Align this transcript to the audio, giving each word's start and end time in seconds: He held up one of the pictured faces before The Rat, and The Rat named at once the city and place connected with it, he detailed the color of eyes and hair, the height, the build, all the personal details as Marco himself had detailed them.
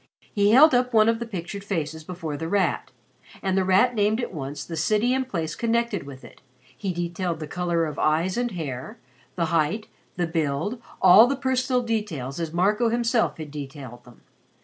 He 0.33 0.49
held 0.49 0.73
up 0.73 0.93
one 0.95 1.07
of 1.07 1.19
the 1.19 1.27
pictured 1.27 1.63
faces 1.63 2.03
before 2.03 2.35
The 2.35 2.47
Rat, 2.47 2.89
and 3.43 3.55
The 3.55 3.63
Rat 3.63 3.93
named 3.93 4.19
at 4.19 4.33
once 4.33 4.65
the 4.65 4.75
city 4.75 5.13
and 5.13 5.29
place 5.29 5.53
connected 5.53 6.07
with 6.07 6.23
it, 6.23 6.41
he 6.75 6.91
detailed 6.91 7.39
the 7.39 7.45
color 7.45 7.85
of 7.85 7.99
eyes 7.99 8.35
and 8.35 8.49
hair, 8.49 8.97
the 9.35 9.45
height, 9.53 9.85
the 10.15 10.25
build, 10.25 10.81
all 11.03 11.27
the 11.27 11.35
personal 11.35 11.83
details 11.83 12.39
as 12.39 12.51
Marco 12.51 12.89
himself 12.89 13.37
had 13.37 13.51
detailed 13.51 14.03
them. 14.03 14.21